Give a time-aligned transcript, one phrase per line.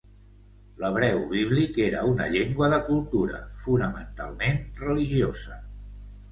[0.83, 5.63] L'hebreu bíblic era una llengua de cultura, fonamentalment religiosa.